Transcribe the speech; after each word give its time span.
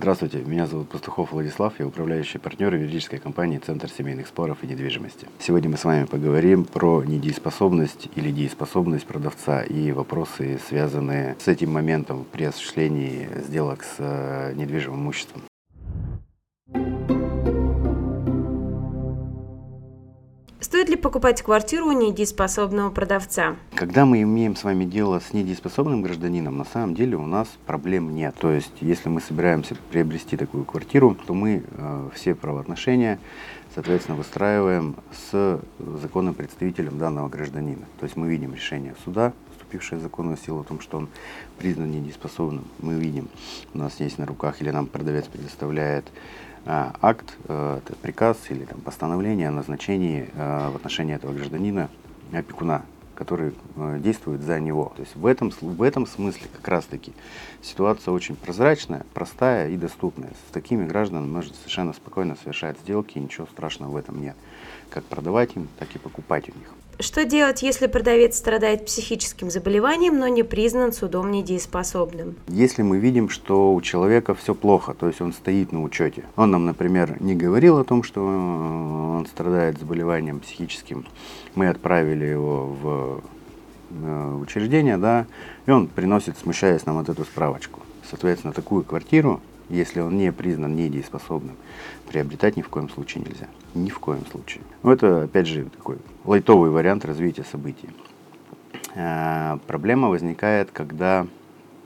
Здравствуйте, 0.00 0.38
меня 0.38 0.66
зовут 0.66 0.88
Пастухов 0.88 1.32
Владислав, 1.32 1.78
я 1.78 1.86
управляющий 1.86 2.38
партнер 2.38 2.74
юридической 2.74 3.18
компании 3.18 3.58
«Центр 3.58 3.90
семейных 3.90 4.28
споров 4.28 4.56
и 4.62 4.66
недвижимости». 4.66 5.28
Сегодня 5.38 5.68
мы 5.68 5.76
с 5.76 5.84
вами 5.84 6.06
поговорим 6.06 6.64
про 6.64 7.04
недееспособность 7.04 8.08
или 8.16 8.30
дееспособность 8.30 9.04
продавца 9.04 9.60
и 9.60 9.92
вопросы, 9.92 10.58
связанные 10.66 11.36
с 11.38 11.48
этим 11.48 11.70
моментом 11.72 12.24
при 12.32 12.44
осуществлении 12.44 13.28
сделок 13.46 13.82
с 13.82 13.96
э, 13.98 14.54
недвижимым 14.54 15.00
имуществом. 15.00 15.42
Стоит 20.60 20.90
ли 20.90 20.96
покупать 20.96 21.40
квартиру 21.40 21.86
у 21.86 21.92
недееспособного 21.92 22.90
продавца? 22.90 23.56
Когда 23.74 24.04
мы 24.04 24.20
имеем 24.20 24.54
с 24.54 24.62
вами 24.62 24.84
дело 24.84 25.18
с 25.18 25.32
недееспособным 25.32 26.02
гражданином, 26.02 26.58
на 26.58 26.66
самом 26.66 26.94
деле 26.94 27.16
у 27.16 27.24
нас 27.24 27.48
проблем 27.64 28.14
нет. 28.14 28.34
То 28.38 28.50
есть, 28.50 28.72
если 28.82 29.08
мы 29.08 29.22
собираемся 29.22 29.74
приобрести 29.90 30.36
такую 30.36 30.66
квартиру, 30.66 31.16
то 31.26 31.32
мы 31.32 31.64
э, 31.66 32.08
все 32.14 32.34
правоотношения, 32.34 33.18
соответственно, 33.74 34.18
выстраиваем 34.18 34.96
с 35.30 35.60
законным 36.02 36.34
представителем 36.34 36.98
данного 36.98 37.30
гражданина. 37.30 37.86
То 37.98 38.04
есть 38.04 38.16
мы 38.16 38.28
видим 38.28 38.52
решение 38.52 38.94
суда, 39.02 39.32
вступившее 39.52 39.98
в 39.98 40.02
законную 40.02 40.36
силу 40.36 40.60
о 40.60 40.64
том, 40.64 40.80
что 40.80 40.98
он 40.98 41.08
признан 41.56 41.90
недееспособным. 41.90 42.64
Мы 42.80 42.96
видим, 42.96 43.30
у 43.72 43.78
нас 43.78 43.98
есть 43.98 44.18
на 44.18 44.26
руках, 44.26 44.60
или 44.60 44.70
нам 44.70 44.84
продавец 44.84 45.24
предоставляет 45.24 46.04
акт, 46.66 47.36
э, 47.48 47.80
приказ 48.02 48.38
или 48.50 48.64
там, 48.64 48.80
постановление 48.80 49.48
о 49.48 49.52
назначении 49.52 50.28
э, 50.32 50.70
в 50.70 50.76
отношении 50.76 51.14
этого 51.14 51.32
гражданина 51.32 51.88
опекуна, 52.32 52.82
который 53.14 53.54
э, 53.76 53.98
действует 54.02 54.42
за 54.42 54.60
него. 54.60 54.92
То 54.96 55.02
есть 55.02 55.16
в 55.16 55.26
этом, 55.26 55.50
в 55.60 55.82
этом 55.82 56.06
смысле 56.06 56.48
как 56.54 56.66
раз-таки 56.68 57.12
ситуация 57.62 58.12
очень 58.12 58.36
прозрачная, 58.36 59.04
простая 59.14 59.70
и 59.70 59.76
доступная. 59.76 60.30
С 60.48 60.52
такими 60.52 60.86
гражданами 60.86 61.30
можно 61.30 61.54
совершенно 61.54 61.92
спокойно 61.92 62.36
совершать 62.36 62.78
сделки, 62.80 63.18
и 63.18 63.20
ничего 63.20 63.46
страшного 63.46 63.92
в 63.92 63.96
этом 63.96 64.20
нет. 64.20 64.36
Как 64.90 65.04
продавать 65.04 65.56
им, 65.56 65.68
так 65.78 65.94
и 65.94 65.98
покупать 65.98 66.48
у 66.48 66.58
них. 66.58 66.72
Что 67.00 67.24
делать, 67.24 67.62
если 67.62 67.86
продавец 67.86 68.36
страдает 68.36 68.84
психическим 68.84 69.50
заболеванием, 69.50 70.18
но 70.18 70.28
не 70.28 70.42
признан 70.42 70.92
судом 70.92 71.30
недееспособным? 71.30 72.36
Если 72.48 72.82
мы 72.82 72.98
видим, 72.98 73.30
что 73.30 73.72
у 73.72 73.80
человека 73.80 74.34
все 74.34 74.54
плохо, 74.54 74.92
то 74.92 75.06
есть 75.06 75.22
он 75.22 75.32
стоит 75.32 75.72
на 75.72 75.82
учете, 75.82 76.24
он 76.36 76.50
нам, 76.50 76.66
например, 76.66 77.16
не 77.20 77.34
говорил 77.34 77.78
о 77.78 77.84
том, 77.84 78.02
что 78.02 78.22
он 78.22 79.26
страдает 79.26 79.78
заболеванием 79.78 80.40
психическим, 80.40 81.06
мы 81.54 81.68
отправили 81.68 82.26
его 82.26 82.66
в 82.66 83.22
э, 83.92 84.38
учреждение, 84.42 84.98
да, 84.98 85.26
и 85.64 85.70
он 85.70 85.86
приносит, 85.86 86.36
смущаясь 86.36 86.84
нам 86.84 86.98
вот 86.98 87.08
эту 87.08 87.24
справочку. 87.24 87.80
Соответственно, 88.10 88.52
такую 88.52 88.84
квартиру 88.84 89.40
если 89.70 90.00
он 90.00 90.18
не 90.18 90.32
признан 90.32 90.76
недееспособным, 90.76 91.56
приобретать 92.08 92.56
ни 92.56 92.62
в 92.62 92.68
коем 92.68 92.90
случае 92.90 93.24
нельзя. 93.24 93.48
Ни 93.74 93.88
в 93.88 93.98
коем 93.98 94.26
случае. 94.26 94.62
Но 94.82 94.92
это, 94.92 95.22
опять 95.22 95.46
же, 95.46 95.64
такой 95.64 95.98
лайтовый 96.24 96.70
вариант 96.70 97.04
развития 97.04 97.44
событий. 97.44 97.88
А, 98.96 99.58
проблема 99.66 100.08
возникает, 100.08 100.70
когда 100.72 101.26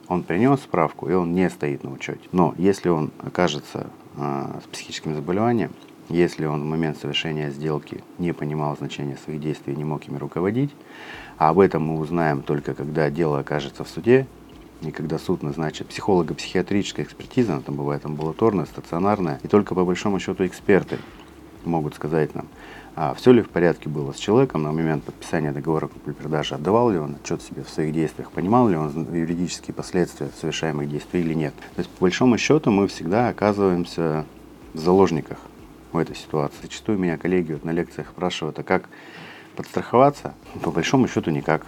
он 0.09 0.23
принес 0.23 0.61
справку, 0.61 1.09
и 1.09 1.13
он 1.13 1.35
не 1.35 1.49
стоит 1.51 1.85
на 1.85 1.93
учете. 1.93 2.21
Но 2.33 2.55
если 2.57 2.89
он 2.89 3.11
окажется 3.19 3.89
а, 4.17 4.61
с 4.65 4.69
психическим 4.69 5.15
заболеванием, 5.15 5.71
если 6.09 6.45
он 6.45 6.63
в 6.63 6.67
момент 6.67 6.99
совершения 6.99 7.51
сделки 7.51 8.05
не 8.19 8.33
понимал 8.33 8.77
значения 8.77 9.17
своих 9.17 9.41
действий 9.41 9.73
и 9.73 9.77
не 9.77 9.85
мог 9.85 10.07
ими 10.07 10.19
руководить, 10.19 10.71
а 11.39 11.49
об 11.51 11.59
этом 11.59 11.85
мы 11.85 11.99
узнаем 11.99 12.43
только 12.43 12.75
когда 12.75 13.11
дело 13.11 13.39
окажется 13.39 13.85
в 13.85 13.89
суде, 13.89 14.27
и 14.89 14.93
когда 14.93 15.19
суд 15.19 15.43
назначит 15.43 15.89
психолого-психиатрическая 15.89 17.05
экспертиза, 17.05 17.55
она 17.55 17.63
там 17.63 17.77
бывает 17.77 18.05
амбулаторная, 18.05 18.67
стационарная, 18.67 19.41
и 19.43 19.49
только 19.49 19.75
по 19.75 19.85
большому 19.85 20.21
счету 20.21 20.47
эксперты 20.47 20.99
могут 21.65 21.95
сказать 21.95 22.35
нам, 22.35 22.47
а 22.97 23.15
все 23.15 23.33
ли 23.33 23.43
в 23.43 23.49
порядке 23.49 23.89
было 23.89 24.13
с 24.13 24.17
человеком 24.17 24.63
на 24.63 24.73
момент 24.73 25.03
подписания 25.05 25.51
договора 25.51 25.89
купли-продажи, 25.89 26.55
отдавал 26.55 26.91
ли 26.91 26.99
он 26.99 27.17
отчет 27.17 27.43
себе 27.43 27.65
в 27.65 27.69
своих 27.69 27.93
действиях, 27.93 28.31
понимал 28.31 28.69
ли 28.69 28.77
он 28.77 29.09
юридические 29.13 29.75
последствия 29.75 30.31
совершаемых 30.41 30.89
действий 30.89 31.21
или 31.21 31.35
нет. 31.35 31.55
То 31.75 31.81
есть, 31.81 31.91
по 31.91 32.03
большому 32.03 32.39
счету, 32.39 32.71
мы 32.71 32.87
всегда 32.87 33.29
оказываемся 33.29 34.27
в 34.75 34.79
заложниках 34.79 35.39
в 35.93 35.99
этой 35.99 36.15
ситуации. 36.15 36.59
Зачастую 36.63 36.99
меня 36.99 37.19
коллеги 37.19 37.53
вот 37.53 37.65
на 37.65 37.71
лекциях 37.71 38.09
спрашивают, 38.09 38.59
а 38.59 38.63
как 38.63 38.89
подстраховаться? 39.57 40.35
По 40.63 40.71
большому 40.71 41.09
счету 41.09 41.31
никак 41.31 41.67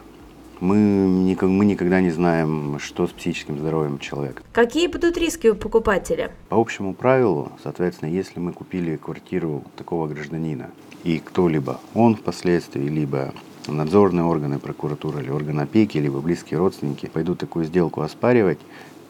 мы, 0.60 0.76
мы 1.06 1.64
никогда 1.64 2.00
не 2.00 2.10
знаем, 2.10 2.78
что 2.78 3.06
с 3.06 3.10
психическим 3.10 3.58
здоровьем 3.58 3.98
человека. 3.98 4.42
Какие 4.52 4.86
будут 4.86 5.16
риски 5.16 5.48
у 5.48 5.54
покупателя? 5.54 6.30
По 6.48 6.60
общему 6.60 6.94
правилу, 6.94 7.52
соответственно, 7.62 8.10
если 8.10 8.40
мы 8.40 8.52
купили 8.52 8.96
квартиру 8.96 9.64
такого 9.76 10.06
гражданина, 10.06 10.70
и 11.04 11.18
кто-либо, 11.18 11.80
он 11.94 12.16
впоследствии, 12.16 12.88
либо 12.88 13.32
надзорные 13.68 14.24
органы, 14.24 14.58
прокуратура 14.58 15.20
или 15.20 15.30
органы 15.30 15.62
опеки, 15.62 15.98
либо 15.98 16.20
близкие 16.20 16.58
родственники 16.58 17.06
пойдут 17.06 17.38
такую 17.38 17.64
сделку 17.64 18.00
оспаривать, 18.00 18.58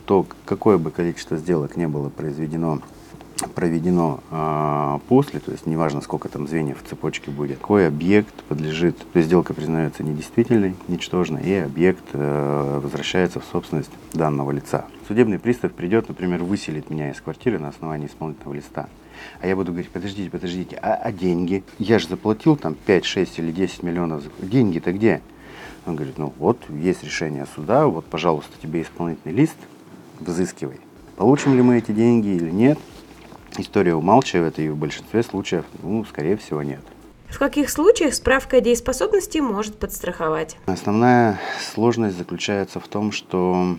то 0.04 0.26
какое 0.44 0.78
бы 0.78 0.90
количество 0.90 1.36
сделок 1.36 1.76
не 1.76 1.88
было 1.88 2.08
произведено 2.08 2.80
проведено 3.54 4.20
э, 4.30 4.98
после, 5.08 5.40
то 5.40 5.52
есть 5.52 5.66
неважно 5.66 6.00
сколько 6.00 6.28
там 6.28 6.48
звеньев 6.48 6.82
в 6.82 6.88
цепочке 6.88 7.30
будет, 7.30 7.58
какой 7.58 7.86
объект 7.86 8.34
подлежит, 8.44 8.98
то 8.98 9.18
есть 9.18 9.28
сделка 9.28 9.52
признается 9.54 10.02
недействительной, 10.02 10.74
ничтожной, 10.88 11.42
и 11.42 11.54
объект 11.54 12.04
э, 12.12 12.80
возвращается 12.82 13.40
в 13.40 13.44
собственность 13.44 13.90
данного 14.12 14.50
лица. 14.52 14.86
Судебный 15.06 15.38
пристав 15.38 15.72
придет, 15.72 16.08
например, 16.08 16.42
выселит 16.42 16.90
меня 16.90 17.10
из 17.10 17.20
квартиры 17.20 17.58
на 17.58 17.68
основании 17.68 18.06
исполнительного 18.06 18.54
листа. 18.54 18.88
А 19.40 19.46
я 19.46 19.56
буду 19.56 19.72
говорить, 19.72 19.90
подождите, 19.90 20.30
подождите, 20.30 20.76
а, 20.76 20.94
а 20.94 21.12
деньги? 21.12 21.62
Я 21.78 21.98
же 21.98 22.08
заплатил 22.08 22.56
там 22.56 22.74
5, 22.74 23.04
6 23.04 23.38
или 23.38 23.52
10 23.52 23.82
миллионов. 23.82 24.24
Деньги-то 24.40 24.92
где? 24.92 25.20
Он 25.86 25.94
говорит, 25.94 26.18
ну 26.18 26.32
вот, 26.38 26.58
есть 26.68 27.04
решение 27.04 27.46
суда, 27.54 27.86
вот, 27.86 28.04
пожалуйста, 28.06 28.50
тебе 28.60 28.82
исполнительный 28.82 29.34
лист, 29.34 29.56
взыскивай. 30.20 30.80
Получим 31.16 31.54
ли 31.54 31.62
мы 31.62 31.78
эти 31.78 31.92
деньги 31.92 32.28
или 32.28 32.50
нет, 32.50 32.78
История 33.58 33.94
умалчивает, 33.94 34.58
и 34.58 34.68
в 34.68 34.76
большинстве 34.76 35.22
случаев, 35.22 35.64
ну, 35.82 36.04
скорее 36.04 36.36
всего, 36.36 36.62
нет. 36.62 36.82
В 37.28 37.38
каких 37.38 37.70
случаях 37.70 38.14
справка 38.14 38.58
о 38.58 38.60
дееспособности 38.60 39.38
может 39.38 39.78
подстраховать? 39.78 40.56
Основная 40.66 41.40
сложность 41.74 42.16
заключается 42.16 42.80
в 42.80 42.86
том, 42.86 43.12
что 43.12 43.76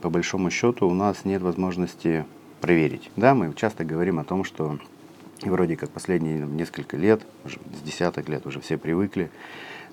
по 0.00 0.10
большому 0.10 0.50
счету 0.50 0.88
у 0.88 0.94
нас 0.94 1.24
нет 1.24 1.42
возможности 1.42 2.24
проверить. 2.60 3.10
Да, 3.16 3.34
мы 3.34 3.52
часто 3.54 3.84
говорим 3.84 4.18
о 4.18 4.24
том, 4.24 4.44
что 4.44 4.78
вроде 5.42 5.76
как 5.76 5.90
последние 5.90 6.38
несколько 6.40 6.96
лет, 6.96 7.22
уже 7.44 7.58
с 7.78 7.82
десяток 7.82 8.28
лет 8.28 8.46
уже 8.46 8.60
все 8.60 8.76
привыкли 8.76 9.30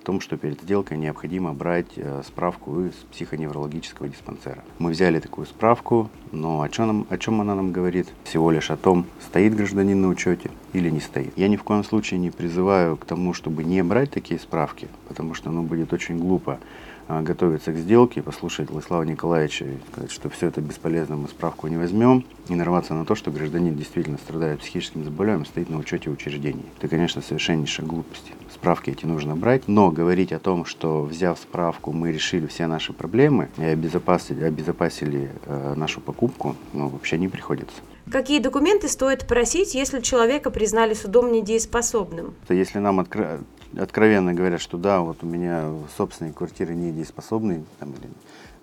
к 0.08 0.10
тому, 0.10 0.22
что 0.22 0.38
перед 0.38 0.62
сделкой 0.62 0.96
необходимо 0.96 1.52
брать 1.52 1.92
э, 1.96 2.22
справку 2.26 2.86
из 2.86 2.94
психоневрологического 3.12 4.08
диспансера. 4.08 4.64
Мы 4.78 4.92
взяли 4.92 5.20
такую 5.20 5.46
справку, 5.46 6.08
но 6.32 6.62
о 6.62 6.70
чем, 6.70 7.06
о 7.10 7.18
чем 7.18 7.42
она 7.42 7.54
нам 7.54 7.72
говорит? 7.72 8.08
Всего 8.24 8.50
лишь 8.50 8.70
о 8.70 8.78
том, 8.78 9.04
стоит 9.20 9.54
гражданин 9.54 10.00
на 10.00 10.08
учете 10.08 10.50
или 10.72 10.88
не 10.88 11.00
стоит. 11.00 11.36
Я 11.36 11.48
ни 11.48 11.56
в 11.56 11.62
коем 11.62 11.84
случае 11.84 12.20
не 12.20 12.30
призываю 12.30 12.96
к 12.96 13.04
тому, 13.04 13.34
чтобы 13.34 13.64
не 13.64 13.82
брать 13.84 14.10
такие 14.10 14.40
справки, 14.40 14.88
потому 15.08 15.34
что 15.34 15.50
ну, 15.50 15.62
будет 15.62 15.92
очень 15.92 16.18
глупо 16.18 16.58
готовиться 17.08 17.72
к 17.72 17.76
сделке, 17.76 18.22
послушать 18.22 18.70
Владислава 18.70 19.02
Николаевича 19.02 19.64
и 19.64 19.78
сказать, 19.90 20.10
что 20.10 20.28
все 20.28 20.48
это 20.48 20.60
бесполезно, 20.60 21.16
мы 21.16 21.28
справку 21.28 21.66
не 21.68 21.76
возьмем, 21.76 22.24
и 22.48 22.54
нарваться 22.54 22.94
на 22.94 23.04
то, 23.04 23.14
что 23.14 23.30
гражданин 23.30 23.74
действительно 23.74 24.18
страдает 24.18 24.60
психическим 24.60 25.04
заболеванием, 25.04 25.46
стоит 25.46 25.70
на 25.70 25.78
учете 25.78 26.10
учреждений. 26.10 26.64
Это, 26.78 26.88
конечно, 26.88 27.22
совершеннейшая 27.22 27.86
глупость. 27.86 28.32
Справки 28.52 28.90
эти 28.90 29.06
нужно 29.06 29.36
брать, 29.36 29.68
но 29.68 29.90
говорить 29.90 30.32
о 30.32 30.38
том, 30.38 30.64
что 30.64 31.02
взяв 31.02 31.38
справку, 31.38 31.92
мы 31.92 32.12
решили 32.12 32.46
все 32.46 32.66
наши 32.66 32.92
проблемы 32.92 33.48
и 33.56 33.64
обезопасили, 33.64 34.44
обезопасили 34.44 35.30
э, 35.46 35.74
нашу 35.76 36.00
покупку, 36.00 36.56
ну, 36.72 36.88
вообще 36.88 37.18
не 37.18 37.28
приходится. 37.28 37.76
Какие 38.10 38.40
документы 38.40 38.88
стоит 38.88 39.26
просить, 39.26 39.74
если 39.74 40.00
человека 40.00 40.50
признали 40.50 40.94
судом 40.94 41.30
недееспособным? 41.30 42.34
Если 42.48 42.78
нам 42.78 43.00
откро 43.00 43.40
откровенно 43.76 44.34
говорят, 44.34 44.60
что 44.60 44.78
да, 44.78 45.00
вот 45.00 45.22
у 45.22 45.26
меня 45.26 45.70
собственные 45.96 46.32
квартиры 46.32 46.74
недееспособные, 46.74 47.64
там, 47.78 47.92
или, 47.92 48.08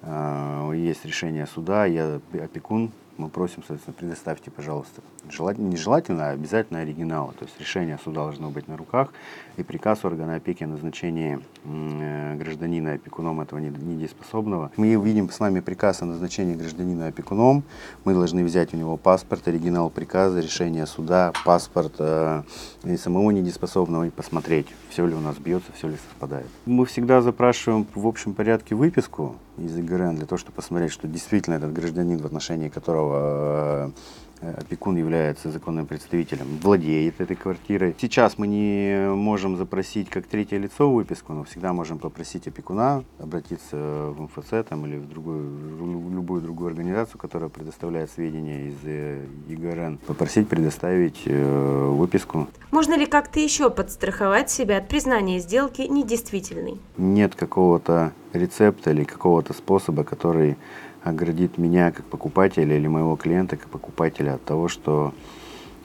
э, 0.02 0.72
есть 0.76 1.06
решение 1.06 1.48
суда, 1.48 1.86
я 1.86 2.20
опекун, 2.34 2.92
мы 3.18 3.30
просим, 3.30 3.58
соответственно, 3.58 3.96
предоставьте, 3.98 4.52
пожалуйста, 4.52 5.02
желательно, 5.30 5.70
нежелательно, 5.70 6.30
а 6.30 6.32
обязательно 6.32 6.80
оригиналы. 6.80 7.34
То 7.34 7.46
есть 7.46 7.60
решение 7.60 7.98
суда 8.04 8.24
должно 8.24 8.50
быть 8.50 8.68
на 8.68 8.78
руках, 8.78 9.14
и 9.58 9.64
приказ 9.64 10.04
органа 10.04 10.36
опеки 10.36 10.64
о 10.64 10.68
назначении 10.68 11.40
э, 11.64 12.36
гражданина 12.36 12.94
опекуном 12.94 13.42
этого 13.42 13.60
недееспособного. 13.60 14.72
Мы 14.78 14.96
видим 14.96 15.30
с 15.30 15.40
вами 15.40 15.60
приказ 15.60 16.02
о 16.02 16.06
назначении 16.06 16.56
гражданина 16.56 17.08
опекуном, 17.08 17.64
мы 18.04 18.14
должны 18.14 18.44
взять 18.44 18.74
у 18.74 18.78
него 18.78 18.98
паспорт, 18.98 19.48
оригинал 19.48 19.90
приказа, 19.90 20.40
решение 20.40 20.86
суда, 20.86 21.32
паспорт 21.46 21.96
э, 22.00 22.44
и 22.84 22.98
самого 22.98 23.32
недееспособного 23.32 24.06
и 24.06 24.10
посмотреть, 24.10 24.68
все 24.90 25.06
ли 25.06 25.16
у 25.16 25.20
нас 25.20 25.38
бьется, 25.38 25.72
все 25.74 25.88
ли 25.88 25.96
совпадает. 25.96 26.48
Мы 26.66 26.86
всегда 26.86 27.22
запрашиваем 27.22 27.88
в 27.96 28.08
общем 28.08 28.34
порядке 28.34 28.76
выписку 28.76 29.36
из 29.58 29.78
ИГРН 29.78 30.16
для 30.16 30.26
того, 30.26 30.38
чтобы 30.38 30.56
посмотреть, 30.56 30.92
что 30.92 31.08
действительно 31.08 31.56
этот 31.56 31.74
гражданин, 31.74 32.18
в 32.18 32.26
отношении 32.26 32.70
которого 32.70 33.92
э, 34.35 34.35
опекун 34.42 34.98
является 34.98 35.52
законным 35.52 35.86
представителем, 35.86 36.48
владеет 36.62 37.22
этой 37.22 37.36
квартирой. 37.36 37.96
Сейчас 38.00 38.38
мы 38.38 38.48
не 38.48 39.10
можем 39.14 39.58
запросить 39.58 40.10
как 40.10 40.26
третье 40.26 40.58
лицо 40.58 40.92
выписку, 40.92 41.34
но 41.34 41.44
всегда 41.44 41.74
можем 41.74 42.00
попросить 42.00 42.48
опекуна 42.48 43.04
обратиться 43.20 43.76
в 43.78 44.22
МФЦ 44.22 44.68
там, 44.68 44.86
или 44.86 44.98
в, 44.98 45.08
другую, 45.08 46.12
любую 46.12 46.42
другую 46.42 46.68
организацию, 46.68 47.20
которая 47.20 47.50
предоставляет 47.50 48.12
сведения 48.12 48.70
из 48.70 48.76
э, 48.84 49.26
ЕГРН, 49.48 50.00
попросить 50.00 50.48
предоставить 50.48 51.22
э, 51.26 51.90
выписку. 51.90 52.48
Можно 52.72 52.98
ли 52.98 53.06
как-то 53.06 53.40
еще 53.40 53.70
подстраховать 53.70 54.50
себя 54.50 54.78
от 54.78 54.88
признания 54.88 55.40
сделки 55.40 55.82
недействительной? 55.82 56.80
Нет 56.98 57.36
какого-то 57.36 58.14
рецепта 58.34 58.92
или 58.92 59.04
какого-то 59.04 59.54
способа, 59.54 60.04
который 60.04 60.58
оградит 61.06 61.58
меня 61.58 61.92
как 61.92 62.06
покупателя 62.06 62.76
или 62.76 62.88
моего 62.88 63.16
клиента 63.16 63.56
как 63.56 63.70
покупателя 63.70 64.34
от 64.34 64.44
того, 64.44 64.68
что 64.68 65.14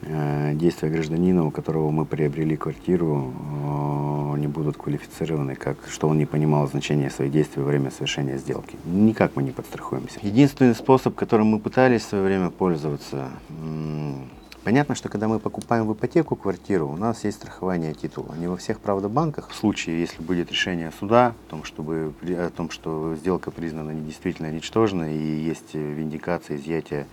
э, 0.02 0.54
действия 0.54 0.88
гражданина, 0.88 1.46
у 1.46 1.50
которого 1.50 1.90
мы 1.90 2.06
приобрели 2.06 2.56
квартиру, 2.56 3.32
э, 4.34 4.38
не 4.38 4.46
будут 4.46 4.78
квалифицированы, 4.78 5.54
как 5.54 5.76
что 5.88 6.08
он 6.08 6.18
не 6.18 6.26
понимал 6.26 6.66
значения 6.66 7.10
своих 7.10 7.30
действий 7.30 7.62
во 7.62 7.68
время 7.68 7.90
совершения 7.90 8.38
сделки. 8.38 8.76
Никак 8.86 9.36
мы 9.36 9.42
не 9.42 9.50
подстрахуемся. 9.50 10.18
Единственный 10.22 10.74
способ, 10.74 11.14
которым 11.14 11.48
мы 11.48 11.58
пытались 11.58 12.02
в 12.02 12.08
свое 12.08 12.24
время 12.24 12.48
пользоваться, 12.50 13.28
Понятно, 14.62 14.94
что 14.94 15.08
когда 15.08 15.26
мы 15.26 15.38
покупаем 15.38 15.86
в 15.86 15.94
ипотеку 15.94 16.36
квартиру, 16.36 16.86
у 16.86 16.96
нас 16.96 17.24
есть 17.24 17.38
страхование 17.38 17.94
титула. 17.94 18.34
Не 18.34 18.46
во 18.46 18.58
всех, 18.58 18.78
правда, 18.78 19.08
банках. 19.08 19.48
В 19.48 19.54
случае, 19.54 19.98
если 20.00 20.22
будет 20.22 20.50
решение 20.50 20.92
суда 20.98 21.34
о 21.46 21.50
том, 21.50 21.64
чтобы, 21.64 22.12
о 22.22 22.50
том 22.50 22.68
что 22.68 23.16
сделка 23.16 23.50
признана 23.50 23.92
недействительно 23.92 24.50
ничтожной 24.52 25.14
и 25.14 25.40
есть 25.40 25.72
виндикация, 25.72 26.58
изъятие 26.58 27.06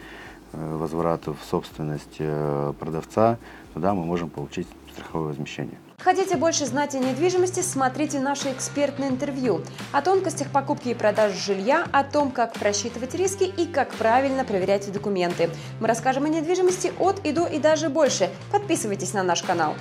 э, 0.51 0.75
возврата 0.75 1.33
в 1.33 1.39
собственность 1.49 2.17
э, 2.19 2.73
продавца, 2.77 3.39
тогда 3.73 3.93
мы 3.93 4.03
можем 4.03 4.29
получить 4.29 4.67
страховое 4.91 5.29
возмещение. 5.29 5.77
Хотите 6.07 6.37
больше 6.37 6.65
знать 6.65 6.95
о 6.95 6.99
недвижимости, 6.99 7.59
смотрите 7.59 8.19
наше 8.19 8.53
экспертное 8.53 9.09
интервью 9.09 9.61
о 9.91 10.01
тонкостях 10.01 10.49
покупки 10.51 10.87
и 10.87 10.93
продажи 10.93 11.37
жилья, 11.37 11.85
о 11.91 12.05
том, 12.05 12.31
как 12.31 12.53
просчитывать 12.53 13.13
риски 13.13 13.43
и 13.43 13.65
как 13.65 13.89
правильно 13.95 14.45
проверять 14.45 14.89
документы. 14.89 15.49
Мы 15.81 15.87
расскажем 15.89 16.23
о 16.23 16.29
недвижимости 16.29 16.93
от 16.97 17.25
и 17.25 17.33
до 17.33 17.45
и 17.45 17.59
даже 17.59 17.89
больше. 17.89 18.29
Подписывайтесь 18.53 19.11
на 19.11 19.23
наш 19.23 19.41
канал. 19.41 19.75